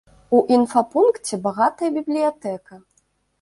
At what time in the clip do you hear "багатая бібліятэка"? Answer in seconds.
1.43-2.81